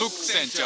[0.00, 0.62] フック船長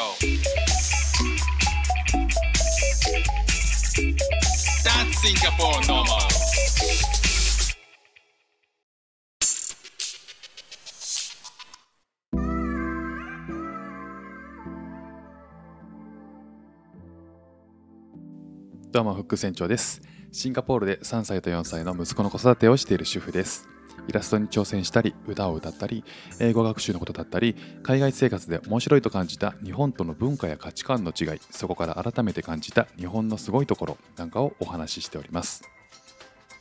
[18.93, 20.01] どうもフック船長です。
[20.31, 23.74] シンガポールで3歳と4歳の息子の子育てをしている主婦です。
[24.09, 26.05] イラストに挑戦したり歌を歌ったり
[26.41, 35.63] 英語学習のことだったり海外生活で面白いと感じた日本との文化や価値観の違いそこから改めて感じた日本のすごいところなんかをお話ししております。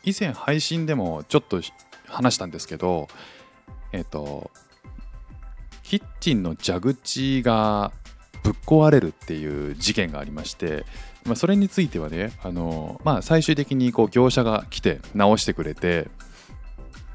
[0.04, 1.62] 以前配信でもちょっと
[2.08, 3.08] 話したんですけど
[3.94, 4.52] えっ、と
[5.82, 7.92] キッチンの蛇口が
[8.44, 10.86] ぶっ壊れるっていう事件がありまして
[11.26, 16.10] まあ、それについてはね、あのまあ、最終的にこう業者が来て直してくれて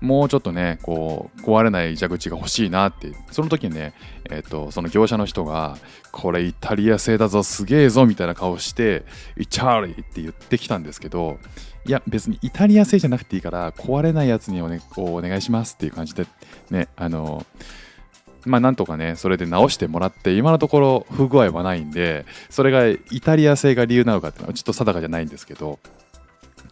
[0.01, 3.13] もうちょっとねこう壊れない蛇口が欲しいなって。
[3.31, 3.93] その時にね、
[4.31, 5.77] えーと、その業者の人が
[6.13, 9.05] 「これイタリア製だぞすげえぞ」みたいな顔して
[9.37, 11.39] 「イチャーリー」って言ってきたんですけど
[11.87, 16.27] いや別にイタリア製じゃなくていいから壊れないやつにお,、ね、お願いしますっていう感じで
[16.71, 17.45] ねあの
[18.45, 25.79] まあなんとかね、それで直してもらって、今のところ不具合はないんで、それがイタリア製が理由なのかっていうのはちょっと定かじゃないんですけど、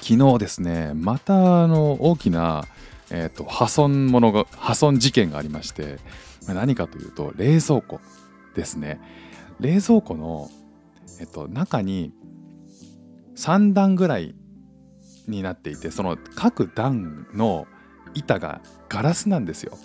[0.00, 2.64] 昨日ですね、またあの大きな、
[3.10, 5.98] えーと、破損ものが破損事件がありまして、
[6.48, 8.00] 何かというと冷蔵庫
[8.54, 9.00] ですね。
[9.60, 10.50] 冷蔵庫の、
[11.20, 12.12] えっと、中に
[13.36, 14.34] 3段ぐらい
[15.28, 17.66] になっていてその各段の
[18.14, 19.76] 板がガラスなんですよ。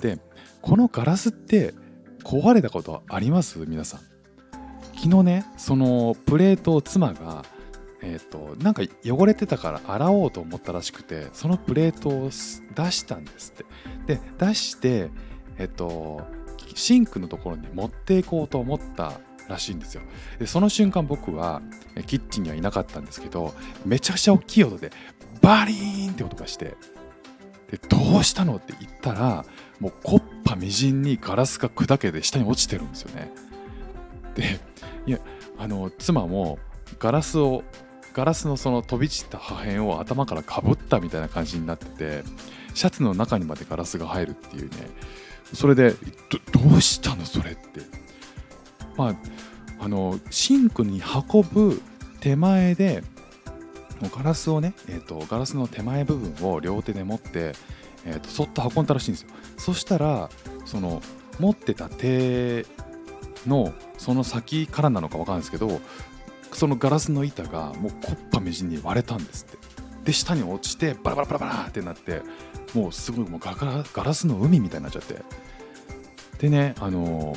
[0.00, 0.18] で
[0.62, 1.74] このガラスって
[2.24, 3.58] 壊れたことあります？
[3.58, 4.00] 皆さん
[4.96, 7.44] 昨日ねそのプレートを妻が
[8.04, 12.30] えっ、ー、となんか汚れてたから洗おうと思ったらしくてそのプレートを
[12.74, 13.54] 出したんです
[14.06, 15.10] ってで出して
[15.58, 16.22] えっ、ー、と
[16.74, 20.02] シンクのところに持っていこうと思ったらしいんですよ
[20.38, 21.62] でその瞬間僕は
[22.06, 24.90] キッチンにはいなかったんですけどめちゃくちゃ大きい音で
[25.40, 26.76] バリーンって音がして
[27.70, 29.44] でどうしたのって言ったら
[29.80, 33.32] もうコッパみじんにガラスが砕けて下に落ちてるんですよね。
[34.34, 34.60] で
[35.06, 35.18] いや
[35.58, 36.58] あの妻も
[36.98, 37.62] ガラスを
[38.14, 42.24] ガラスのその飛び散った破片を頭からかぶったみたいな感じになってて
[42.72, 44.76] シャツの中にまでガラスが入るっていうね。
[45.52, 45.92] それで
[46.52, 47.80] どうしたのそれって。
[48.96, 49.14] まあ
[49.80, 51.82] あのシンクに運ぶ
[52.20, 53.02] 手前で
[54.16, 57.54] ガラスをね、えーとガラスの手前部分を両手で持って
[58.06, 59.28] えーと、そっと運んだらしいんですよ。
[59.56, 60.28] そしたら
[60.64, 61.02] その
[61.38, 62.66] 持ってた手
[63.46, 65.80] のその先からなのか分かんないですけど
[66.54, 69.74] そのガラスの板がもうコッパみじんに割れたんですって。
[70.04, 72.20] で下に落ちてバラバラバラバラってなって
[72.74, 75.22] もうすごいもうガラガラスの海みたいになっちゃって。
[76.38, 77.34] でねあの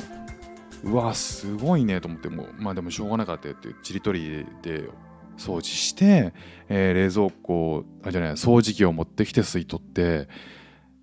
[0.84, 4.90] ー、うわすごいねと思ってもうまあでもしょうがなかったってちりとりで
[5.38, 6.34] 掃除して、
[6.68, 10.28] えー、冷蔵庫あじゃない掃除機を持ってきて吸い取って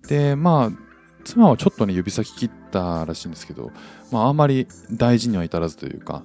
[0.08, 0.70] でまあ
[1.24, 3.72] 妻はちょっとね指先切ったらしいんですけど、
[4.12, 6.22] まあ、あんまり大事には至らずというか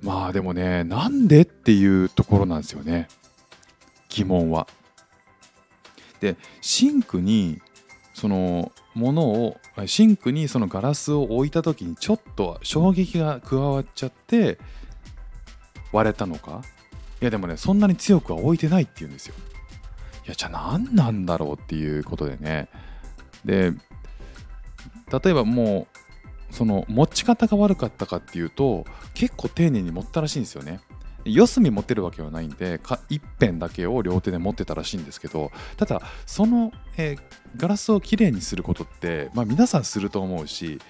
[0.00, 3.08] まあでもねなんでっていうところなんですよね
[4.08, 4.66] 疑問は。
[6.20, 7.60] でシンクに
[8.14, 9.56] そのものを
[9.86, 14.58] シンクにそのガラスを置いた時にちょっと衝撃が加わっちゃって
[15.92, 16.62] 割れたのか？
[17.20, 19.34] いやでもねそんなに強くは置いてないっていうんですよ。
[20.26, 22.68] いやじゃあ何なんだろうっていうことでね
[23.44, 23.72] で
[25.10, 25.98] 例えばもう
[26.50, 30.80] その持ち方が悪かったかっていうと結構丁寧に持ったらしいんですよね。
[31.24, 37.18] 四隅持ってるわけはないんで一辺だけを両手で持ってたらしいんですけどただその、えー、
[37.56, 40.80] ガラスをきれいにすることって、まあ、皆さんすると思うし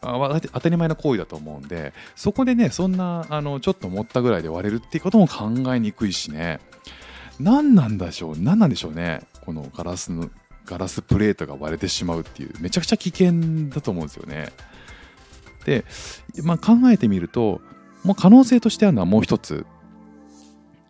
[0.00, 6.60] 当たり前の行為だと思うんでそこでねそんなあのちょっと持ったぐらいで割れるっていうことも考えにくいしね。
[7.40, 10.30] 何なんでしょう何なんでしょうねこのガラスの
[10.66, 14.52] ガラスプレートが割れてしまうっていうめちゃくちゃ危険だと思うんですよね。
[15.64, 15.84] で、
[16.42, 17.60] まあ、考えてみると
[18.02, 19.66] もう可能性としてあるのはもう一つ。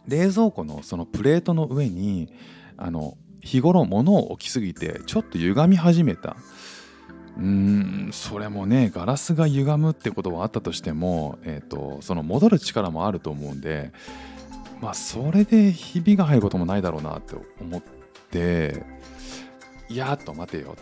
[0.08, 2.32] 冷蔵庫のそのプレートの上に
[2.76, 6.36] あの日頃物を置きすぎてちょっと歪み始めた。
[7.38, 13.92] うーんそれもねガラスが歪むってことはあったとしても、えーとその戻る力もあると思うんで
[14.80, 17.82] まあそれでひびが入ることもないだろうなって思っ
[18.30, 18.84] て
[19.88, 20.76] いやっと待てよ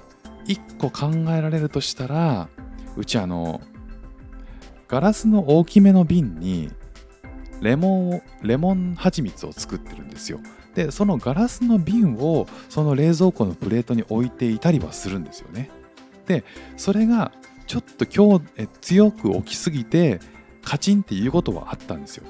[0.47, 2.49] 1個考えられるとしたら
[2.97, 3.61] うちあの
[4.91, 6.69] ガラスの大きめの瓶に
[7.61, 10.41] レモンをレモン蜂蜜を作ってるんですよ
[10.75, 15.71] でそのガラスの瓶をその冷蔵庫のプレートに置いていたりはするんですよね
[16.27, 16.45] で
[16.77, 17.31] それが
[17.69, 20.19] ちょっと今日え強く起きすぎて
[20.63, 22.25] カチンっていうことはあったんですよ。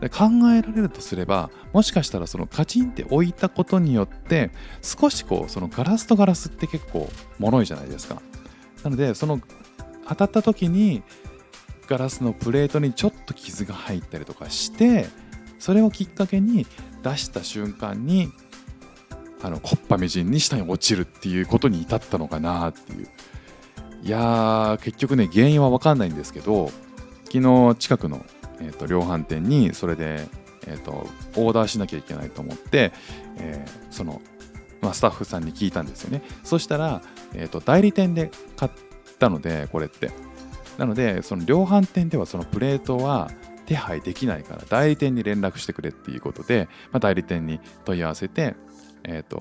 [0.00, 4.50] で考えられるとすればもしかしたらそのカチンって置いたことによって
[4.80, 7.08] 少しこうそのガラスとガラスって結構
[7.38, 8.22] 脆いじゃないですか。
[8.84, 9.40] なのでその
[10.08, 11.02] 当たった時に
[11.88, 15.06] ガラスのプレートにちょっと傷が入ったりとかして
[15.58, 16.66] それをきっかけに
[17.02, 18.32] 出した瞬間に
[19.42, 23.08] あのコッパみじんに下に落ちるっていうことに至ったのかなっていう。
[24.02, 26.72] いや結局ね原因は分かんないんですけど
[27.26, 28.26] 昨日近くの、
[28.60, 30.26] えーと、量販店にそれで、
[30.66, 31.06] えーと、
[31.36, 32.92] オーダーしなきゃいけないと思って、
[33.38, 34.20] えー、その、
[34.80, 36.22] まあ、スタッフさんに聞いたんですよね。
[36.42, 37.00] そしたら、
[37.32, 38.72] えーと代理店で買っ
[39.20, 40.10] たのでこれって。
[40.78, 43.30] なのでその量販店ではそのプレートは
[43.66, 48.54] 手配できないから代理店に連絡してくれっていうことで、まあ、代理店に問い合わせて
[49.04, 49.38] え、ー、と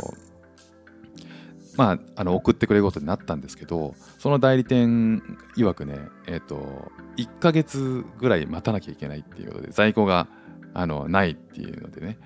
[1.77, 5.23] まあ、あの送ってくれることになったんですけどその代理店
[5.55, 10.27] 曰くねえっ、ー、と1ヶ月ぐらい待たなきゃいけないっていうことで在庫が
[10.73, 12.17] あのないっていうのでね。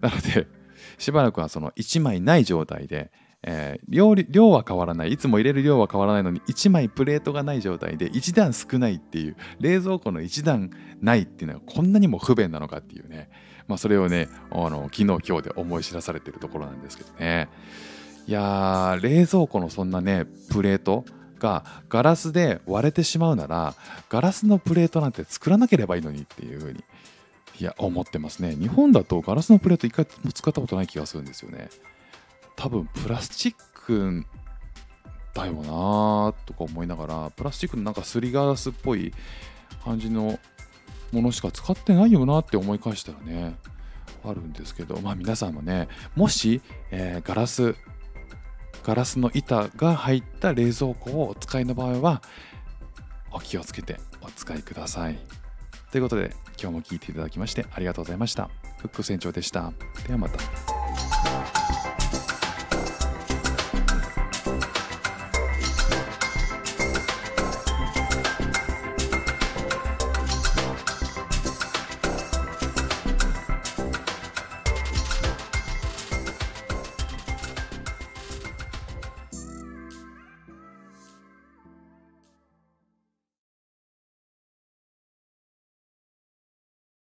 [0.00, 0.46] なので
[0.98, 3.10] しばらくはその1枚ない状態で、
[3.42, 5.12] えー、量量は変わらない。
[5.12, 10.70] いつも入れる量は変わらないのに1枚プレートがない状態で1段少ないっていう冷蔵庫の1段
[11.00, 13.30] ないっていうのはこんなにも不便なのかっていうね。
[13.66, 17.48] まあ、それをねあの昨日今日で思い知らされてるところなんですけどね。
[18.26, 21.04] いやー冷蔵庫のそんなねプレート
[21.38, 23.74] がガラスで割れてしまうなら
[24.10, 26.84] ガラスのプレートなんて作らなければいいのにっていうふうに
[27.58, 28.54] いや思ってますね。
[28.54, 31.68] 日本だとガラスのプレート一回も使ったことない気がするんですよね。
[32.60, 34.22] 多分プラスチック
[35.32, 39.14] だよなとか思いながらプラスチックのなんかすりガラスっぽい
[39.82, 40.38] 感じの
[41.10, 43.56] ものしか使ってないよなって思い返したらね
[44.22, 46.60] あるんですけどまあ皆さんもねもし、
[46.90, 47.74] えー、ガラス
[48.84, 52.20] ガラスの板が入った冷蔵庫をお使いの場合は
[53.32, 55.18] お気をつけてお使いください。
[55.92, 58.50] ということで今日も聴いていただきましてありがとうございました。
[58.78, 59.72] フック船長でした。
[60.06, 60.69] ではまた。